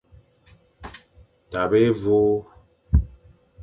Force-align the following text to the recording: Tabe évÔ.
Tabe 1.51 1.77
évÔ. 1.89 2.21